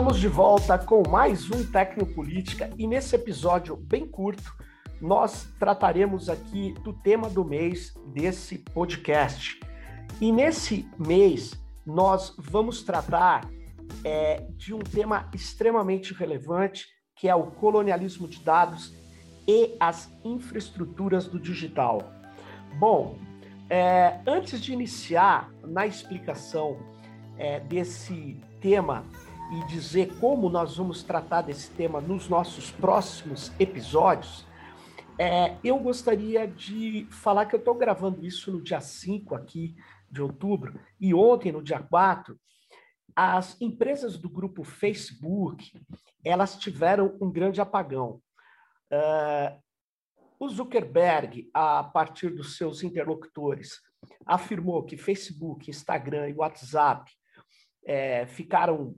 [0.00, 4.50] Estamos de volta com mais um Tecnopolítica e nesse episódio bem curto
[4.98, 9.60] nós trataremos aqui do tema do mês desse podcast.
[10.18, 11.52] E nesse mês
[11.84, 13.46] nós vamos tratar
[14.02, 18.96] é, de um tema extremamente relevante que é o colonialismo de dados
[19.46, 22.10] e as infraestruturas do digital.
[22.78, 23.18] Bom,
[23.68, 26.78] é, antes de iniciar na explicação
[27.36, 29.04] é, desse tema
[29.52, 34.46] e dizer como nós vamos tratar desse tema nos nossos próximos episódios,
[35.18, 39.76] é, eu gostaria de falar que eu estou gravando isso no dia 5 aqui
[40.10, 42.38] de outubro, e ontem, no dia 4,
[43.14, 45.72] as empresas do grupo Facebook,
[46.24, 48.20] elas tiveram um grande apagão.
[48.90, 49.60] Uh,
[50.38, 53.80] o Zuckerberg, a partir dos seus interlocutores,
[54.24, 57.12] afirmou que Facebook, Instagram e WhatsApp
[57.84, 58.94] é, ficaram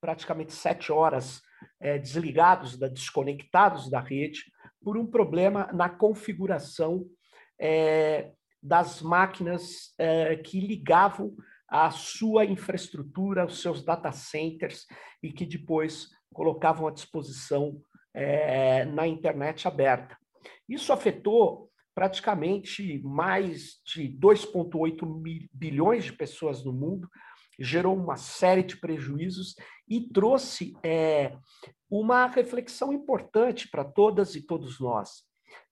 [0.00, 1.42] praticamente sete horas
[1.80, 4.44] é, desligados, da, desconectados da rede,
[4.82, 7.04] por um problema na configuração
[7.58, 11.34] é, das máquinas é, que ligavam
[11.68, 14.86] a sua infraestrutura, os seus data centers,
[15.22, 17.80] e que depois colocavam à disposição
[18.14, 20.16] é, na internet aberta.
[20.68, 27.08] Isso afetou praticamente mais de 2,8 bilhões de pessoas no mundo,
[27.58, 29.54] gerou uma série de prejuízos
[29.88, 31.36] e trouxe é,
[31.90, 35.24] uma reflexão importante para todas e todos nós.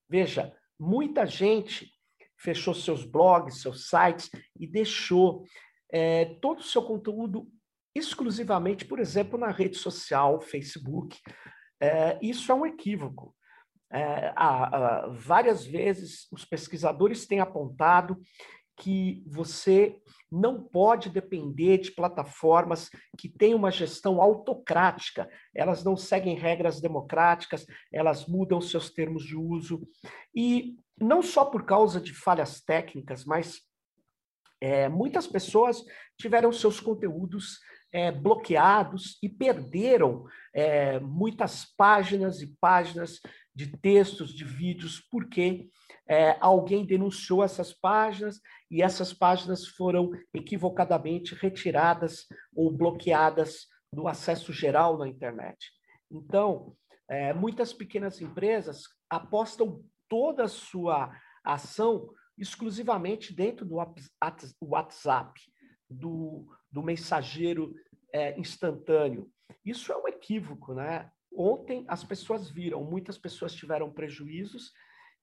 [0.09, 1.91] Veja, muita gente
[2.37, 5.43] fechou seus blogs, seus sites e deixou
[5.91, 7.47] é, todo o seu conteúdo
[7.93, 11.17] exclusivamente, por exemplo, na rede social, Facebook.
[11.79, 13.33] É, isso é um equívoco.
[13.91, 18.19] É, há, há, várias vezes os pesquisadores têm apontado
[18.77, 19.97] que você
[20.35, 25.29] não pode depender de plataformas que têm uma gestão autocrática.
[25.53, 29.87] Elas não seguem regras democráticas, elas mudam seus termos de uso.
[30.35, 33.61] E não só por causa de falhas técnicas, mas
[34.61, 35.83] é, muitas pessoas
[36.17, 37.59] tiveram seus conteúdos
[37.91, 43.21] é, bloqueados e perderam é, muitas páginas e páginas
[43.55, 45.69] de textos, de vídeos, porque
[46.07, 48.39] é, alguém denunciou essas páginas
[48.69, 55.71] e essas páginas foram equivocadamente retiradas ou bloqueadas do acesso geral na internet.
[56.11, 56.75] Então,
[57.07, 61.11] é, muitas pequenas empresas apostam toda a sua
[61.43, 63.75] ação exclusivamente dentro do
[64.61, 65.41] WhatsApp,
[65.89, 67.73] do, do mensageiro
[68.11, 69.31] é, instantâneo.
[69.63, 71.09] Isso é um equívoco, né?
[71.37, 74.71] Ontem as pessoas viram, muitas pessoas tiveram prejuízos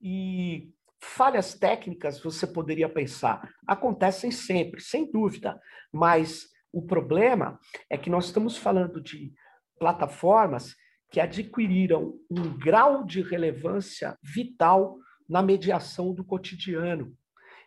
[0.00, 5.60] e falhas técnicas, você poderia pensar, acontecem sempre, sem dúvida,
[5.92, 7.58] mas o problema
[7.90, 9.32] é que nós estamos falando de
[9.78, 10.76] plataformas
[11.10, 14.96] que adquiriram um grau de relevância vital
[15.28, 17.14] na mediação do cotidiano.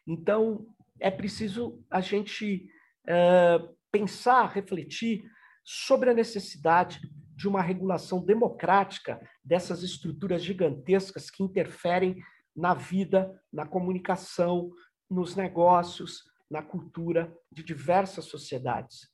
[0.07, 0.65] Então,
[0.99, 2.69] é preciso a gente
[3.03, 5.23] uh, pensar, refletir
[5.63, 6.99] sobre a necessidade
[7.35, 12.23] de uma regulação democrática dessas estruturas gigantescas que interferem
[12.55, 14.71] na vida, na comunicação,
[15.09, 19.09] nos negócios, na cultura de diversas sociedades.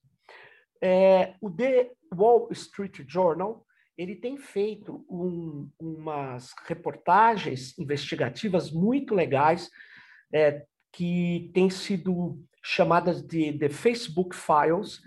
[0.81, 3.65] É, o The Wall Street Journal
[3.97, 9.69] ele tem feito um, umas reportagens investigativas muito legais
[10.33, 15.01] é, que têm sido chamadas de The Facebook Files,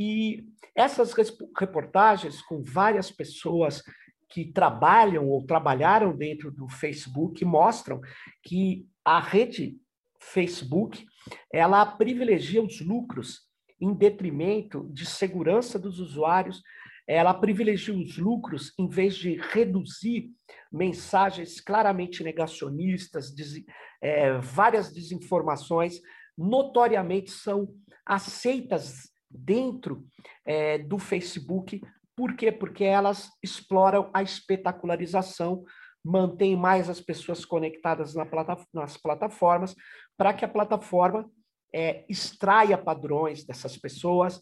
[0.00, 1.12] e essas
[1.58, 3.82] reportagens com várias pessoas
[4.30, 8.00] que trabalham ou trabalharam dentro do Facebook mostram
[8.42, 9.76] que a rede
[10.18, 11.04] Facebook
[11.52, 13.40] ela privilegia os lucros
[13.78, 16.62] em detrimento de segurança dos usuários,
[17.06, 20.30] ela privilegia os lucros em vez de reduzir
[20.72, 23.64] mensagens claramente negacionistas, des,
[24.00, 26.00] é, várias desinformações
[26.38, 27.68] notoriamente são
[28.06, 30.04] aceitas dentro
[30.44, 31.80] é, do Facebook.
[32.16, 32.50] Por quê?
[32.50, 35.64] Porque elas exploram a espetacularização,
[36.04, 39.74] mantêm mais as pessoas conectadas na plata, nas plataformas,
[40.16, 41.30] para que a plataforma
[41.72, 44.40] é, extraia padrões dessas pessoas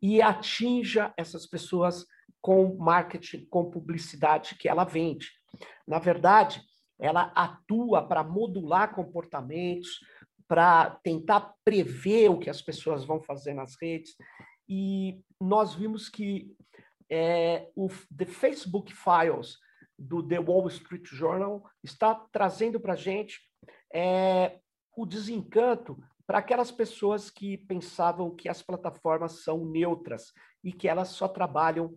[0.00, 2.06] e atinja essas pessoas
[2.40, 5.28] com marketing, com publicidade que ela vende.
[5.86, 6.62] Na verdade,
[7.00, 10.00] ela atua para modular comportamentos,
[10.48, 14.16] para tentar prever o que as pessoas vão fazer nas redes.
[14.68, 16.50] E nós vimos que
[17.10, 19.58] é, o The Facebook Files
[19.98, 23.38] do The Wall Street Journal está trazendo para a gente
[23.92, 24.58] é,
[24.96, 25.96] o desencanto
[26.26, 31.96] para aquelas pessoas que pensavam que as plataformas são neutras, e que elas só trabalham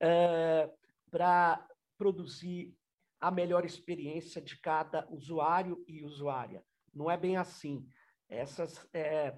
[0.00, 0.70] é,
[1.10, 1.66] para
[1.96, 2.74] produzir
[3.20, 6.62] a melhor experiência de cada usuário e usuária.
[6.94, 7.86] Não é bem assim.
[8.28, 9.34] Essas é,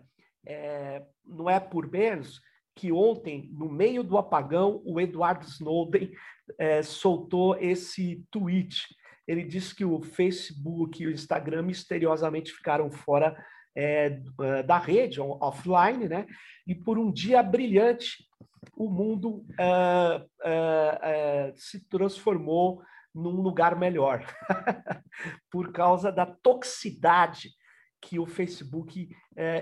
[0.47, 2.41] é, não é por menos
[2.75, 6.11] que ontem, no meio do apagão, o Edward Snowden
[6.59, 8.87] é, soltou esse tweet.
[9.27, 13.37] Ele disse que o Facebook e o Instagram misteriosamente ficaram fora
[13.75, 14.21] é,
[14.67, 16.27] da rede, offline, né?
[16.67, 18.25] E por um dia brilhante,
[18.77, 22.83] o mundo uh, uh, uh, se transformou
[23.15, 24.25] num lugar melhor,
[25.51, 27.51] por causa da toxicidade
[28.01, 29.09] que o Facebook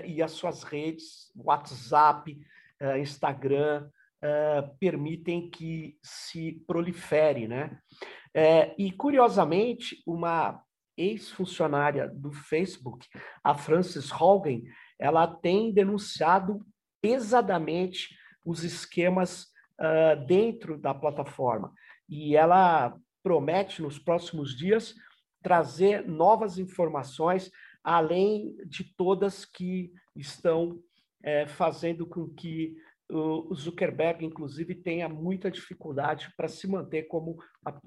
[0.03, 2.35] e as suas redes, WhatsApp,
[2.99, 3.87] Instagram,
[4.79, 7.77] permitem que se prolifere, né?
[8.79, 10.59] e curiosamente, uma
[10.97, 13.07] ex-funcionária do Facebook,
[13.43, 14.61] a Frances Hogan,
[14.99, 16.65] ela tem denunciado
[17.01, 18.15] pesadamente
[18.45, 19.47] os esquemas
[19.79, 21.73] uh, dentro da plataforma.
[22.07, 24.95] E ela promete, nos próximos dias,
[25.41, 27.51] trazer novas informações,
[27.83, 30.79] além de todas que estão
[31.23, 32.75] é, fazendo com que
[33.13, 37.37] o Zuckerberg, inclusive, tenha muita dificuldade para se manter como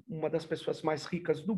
[0.06, 1.54] uma das pessoas mais ricas do,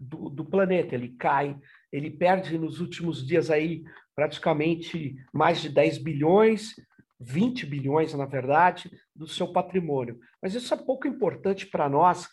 [0.00, 0.94] do, do, planeta.
[0.94, 1.56] Ele cai,
[1.92, 3.84] ele perde nos últimos dias aí
[4.16, 6.74] praticamente mais de 10 bilhões,
[7.20, 10.18] 20 bilhões, na verdade, do seu patrimônio.
[10.42, 12.28] Mas isso é pouco importante para nós,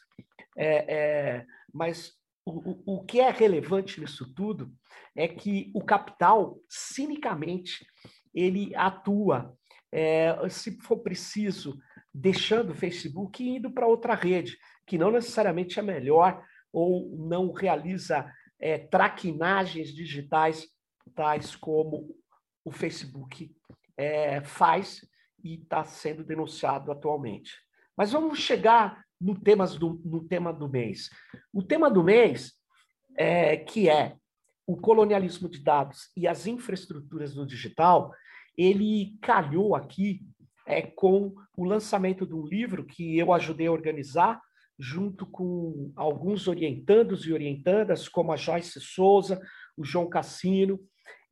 [0.60, 2.12] é, é, mas
[2.46, 4.70] o, o que é relevante nisso tudo
[5.16, 7.86] é que o capital, cinicamente,
[8.34, 9.58] ele atua,
[9.90, 11.80] é, se for preciso,
[12.14, 17.54] deixando o Facebook e indo para outra rede, que não necessariamente é melhor ou não
[17.54, 18.30] realiza
[18.60, 20.68] é, traquinagens digitais,
[21.16, 22.16] tais como
[22.66, 23.50] o Facebook
[23.96, 25.08] é, faz
[25.42, 27.54] e está sendo denunciado atualmente.
[27.96, 31.10] Mas vamos chegar no, temas do, no tema do mês.
[31.54, 32.54] O tema do mês,
[33.18, 34.16] é, que é
[34.66, 38.14] o colonialismo de dados e as infraestruturas do digital,
[38.58, 40.22] ele calhou aqui
[40.68, 44.40] é, com o lançamento de um livro que eu ajudei a organizar,
[44.78, 49.42] junto com alguns orientandos e orientandas, como a Joyce Souza,
[49.76, 50.80] o João Cassino,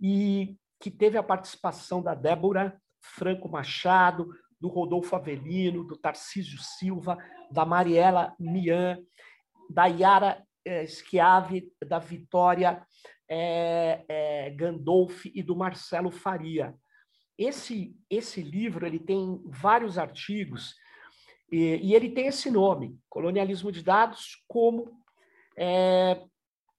[0.01, 4.27] e que teve a participação da Débora Franco Machado,
[4.59, 7.17] do Rodolfo Avelino, do Tarcísio Silva,
[7.51, 8.99] da Mariela Mian,
[9.69, 12.81] da Yara eh, Schiave, da Vitória
[13.29, 16.73] eh, eh, Gandolfi e do Marcelo Faria.
[17.37, 20.75] Esse, esse livro ele tem vários artigos
[21.51, 24.91] e, e ele tem esse nome, Colonialismo de Dados, como
[25.57, 26.23] é,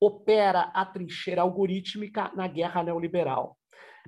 [0.00, 3.56] opera a trincheira algorítmica na guerra neoliberal.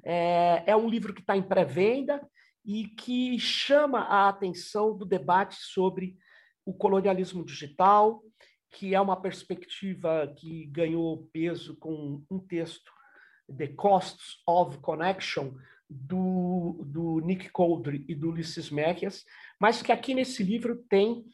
[0.04, 2.20] É, é um livro que está em pré-venda
[2.64, 6.16] e que chama a atenção do debate sobre
[6.64, 8.22] o colonialismo digital,
[8.70, 12.92] que é uma perspectiva que ganhou peso com um texto,
[13.56, 15.52] The Costs of Connection,
[15.90, 19.24] do, do Nick Coldry e do Ulisses Mequias,
[19.58, 21.24] mas que aqui nesse livro tem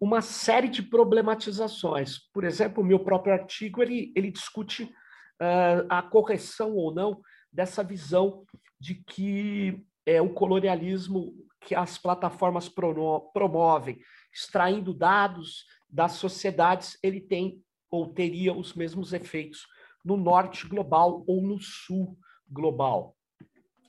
[0.00, 2.18] uma série de problematizações.
[2.32, 7.20] Por exemplo, o meu próprio artigo ele, ele discute uh, a correção ou não
[7.52, 8.44] dessa visão
[8.78, 13.98] de que é, o colonialismo que as plataformas promovem,
[14.34, 19.66] extraindo dados das sociedades, ele tem ou teria os mesmos efeitos
[20.04, 22.18] no norte global ou no sul
[22.50, 23.16] global.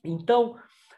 [0.04, 0.56] Então,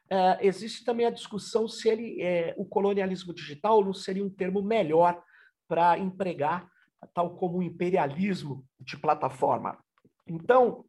[0.09, 4.61] é, existe também a discussão se ele, é, o colonialismo digital não seria um termo
[4.61, 5.21] melhor
[5.67, 6.69] para empregar,
[7.13, 9.77] tal como o imperialismo de plataforma.
[10.27, 10.85] Então,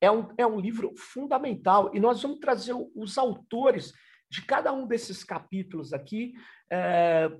[0.00, 3.92] é um, é um livro fundamental e nós vamos trazer os autores
[4.30, 6.34] de cada um desses capítulos aqui
[6.70, 7.30] é,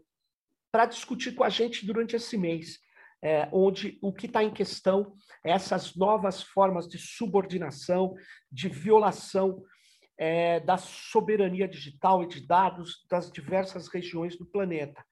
[0.70, 2.78] para discutir com a gente durante esse mês,
[3.22, 8.14] é, onde o que está em questão é essas novas formas de subordinação,
[8.50, 9.62] de violação
[10.18, 15.04] é, da soberania digital e de dados das diversas regiões do planeta.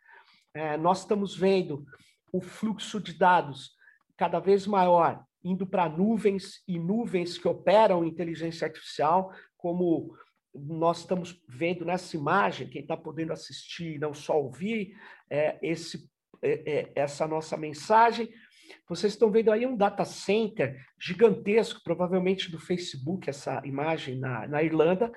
[0.55, 1.85] É, nós estamos vendo
[2.33, 3.73] o fluxo de dados
[4.17, 10.17] cada vez maior indo para nuvens e nuvens que operam inteligência artificial, como
[10.55, 14.97] nós estamos vendo nessa imagem, quem está podendo assistir, não só ouvir
[15.29, 16.09] é, esse,
[16.43, 18.29] é, é, essa nossa mensagem.
[18.89, 24.63] Vocês estão vendo aí um data center gigantesco, provavelmente do Facebook, essa imagem na, na
[24.63, 25.13] Irlanda.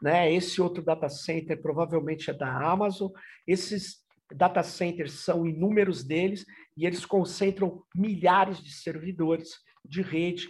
[0.00, 0.32] Né?
[0.32, 3.10] Esse outro data center provavelmente é da Amazon.
[3.46, 4.02] Esses
[4.34, 6.44] data centers são inúmeros deles
[6.76, 9.50] e eles concentram milhares de servidores
[9.84, 10.48] de rede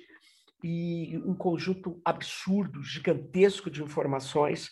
[0.62, 4.70] e um conjunto absurdo, gigantesco de informações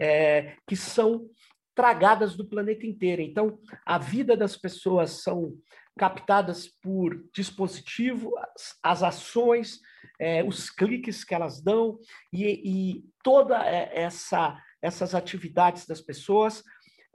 [0.00, 1.28] é, que são
[1.74, 3.20] tragadas do planeta inteiro.
[3.20, 5.52] Então, a vida das pessoas são
[5.98, 9.80] captadas por dispositivo, as, as ações,
[10.20, 11.98] é, os cliques que elas dão
[12.32, 16.62] e, e toda é, essa essas atividades das pessoas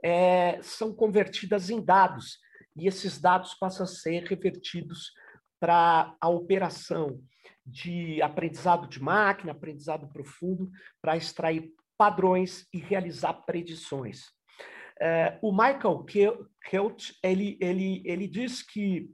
[0.02, 2.40] é, são convertidas em dados
[2.76, 5.12] e esses dados passam a ser revertidos
[5.60, 7.20] para a operação
[7.70, 14.24] de aprendizado de máquina, aprendizado profundo, para extrair padrões e realizar predições.
[15.00, 16.04] É, o Michael
[16.64, 19.10] Kelt ele, ele, ele diz que,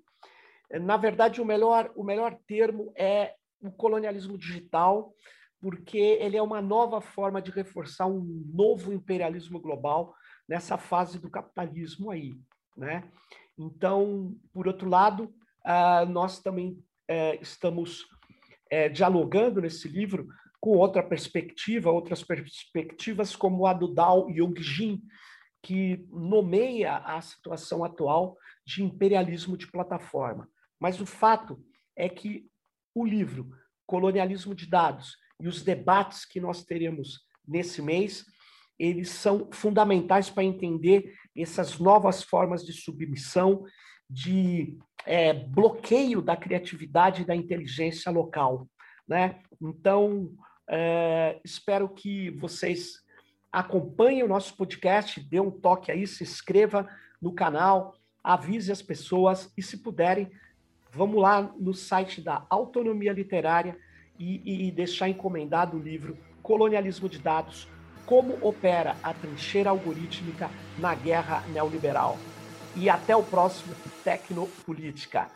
[0.80, 5.12] na verdade, o melhor, o melhor termo é o colonialismo digital,
[5.60, 10.14] porque ele é uma nova forma de reforçar um novo imperialismo global
[10.48, 12.34] nessa fase do capitalismo aí,
[12.76, 13.08] né?
[13.58, 15.34] Então, por outro lado,
[15.64, 16.72] uh, nós também
[17.10, 18.06] uh, estamos
[18.72, 20.28] uh, dialogando nesse livro
[20.60, 25.02] com outra perspectiva, outras perspectivas como a do Dao Yongjin,
[25.62, 30.48] que nomeia a situação atual de imperialismo de plataforma.
[30.80, 31.62] Mas o fato
[31.96, 32.46] é que
[32.94, 33.50] o livro
[33.86, 38.24] Colonialismo de Dados e os debates que nós teremos nesse mês,
[38.78, 43.64] eles são fundamentais para entender essas novas formas de submissão,
[44.08, 48.66] de é, bloqueio da criatividade e da inteligência local.
[49.08, 49.40] Né?
[49.62, 50.32] Então,
[50.68, 53.00] é, espero que vocês
[53.52, 56.88] acompanhem o nosso podcast, dê um toque aí, se inscreva
[57.22, 60.30] no canal, avise as pessoas e, se puderem,
[60.92, 63.78] vamos lá no site da Autonomia Literária
[64.18, 67.68] e, e deixar encomendado o livro Colonialismo de Dados,
[68.04, 72.18] como opera a trincheira algorítmica na guerra neoliberal.
[72.76, 75.30] E até o próximo Tecnopolítica.